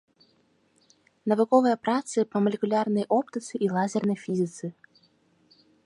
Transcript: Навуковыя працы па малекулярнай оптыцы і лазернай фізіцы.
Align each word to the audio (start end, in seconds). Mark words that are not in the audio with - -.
Навуковыя 1.33 1.75
працы 1.87 2.17
па 2.31 2.37
малекулярнай 2.47 3.05
оптыцы 3.19 3.53
і 3.67 3.71
лазернай 3.77 4.17
фізіцы. 4.27 4.65